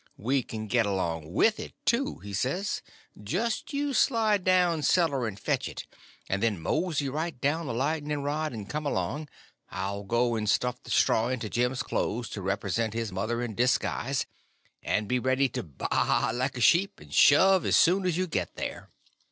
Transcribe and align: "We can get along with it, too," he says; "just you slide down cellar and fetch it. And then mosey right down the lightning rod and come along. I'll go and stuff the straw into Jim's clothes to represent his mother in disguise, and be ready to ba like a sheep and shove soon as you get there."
"We 0.17 0.41
can 0.41 0.65
get 0.65 0.87
along 0.87 1.31
with 1.31 1.59
it, 1.59 1.73
too," 1.85 2.17
he 2.23 2.33
says; 2.33 2.81
"just 3.23 3.71
you 3.71 3.93
slide 3.93 4.43
down 4.43 4.81
cellar 4.81 5.27
and 5.27 5.39
fetch 5.39 5.69
it. 5.69 5.85
And 6.27 6.41
then 6.41 6.59
mosey 6.59 7.07
right 7.07 7.39
down 7.39 7.67
the 7.67 7.73
lightning 7.75 8.23
rod 8.23 8.51
and 8.51 8.67
come 8.67 8.87
along. 8.87 9.29
I'll 9.69 10.01
go 10.01 10.33
and 10.33 10.49
stuff 10.49 10.81
the 10.81 10.89
straw 10.89 11.27
into 11.27 11.51
Jim's 11.51 11.83
clothes 11.83 12.29
to 12.29 12.41
represent 12.41 12.95
his 12.95 13.11
mother 13.11 13.43
in 13.43 13.53
disguise, 13.53 14.25
and 14.81 15.07
be 15.07 15.19
ready 15.19 15.47
to 15.49 15.61
ba 15.61 16.31
like 16.33 16.57
a 16.57 16.61
sheep 16.61 16.99
and 16.99 17.13
shove 17.13 17.71
soon 17.75 18.03
as 18.07 18.17
you 18.17 18.25
get 18.25 18.55
there." 18.55 18.89